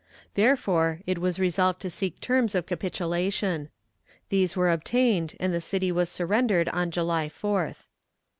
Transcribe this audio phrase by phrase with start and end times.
[0.33, 3.69] Therefore, it was resolved to seek terms of capitulation.
[4.29, 7.85] These were obtained, and the city was surrendered on July 4th.